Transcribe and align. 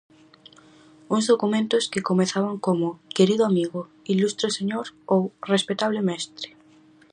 Uns 1.15 1.25
documentos 1.31 1.83
que 1.91 2.07
comezaban 2.09 2.55
como 2.65 2.87
"querido 3.17 3.43
amigo", 3.51 3.79
"ilustre 4.13 4.47
señor" 4.57 4.85
ou 5.13 5.21
"respetable 5.53 6.01
mestre". 6.09 6.47